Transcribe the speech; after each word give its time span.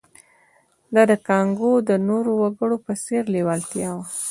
دا 0.93 1.03
د 1.11 1.13
کانګو 1.27 1.71
د 1.89 1.91
نورو 2.07 2.31
وګړو 2.41 2.77
په 2.85 2.93
څېر 3.03 3.23
لېوالتیا 3.33 3.89
وه 3.97 4.05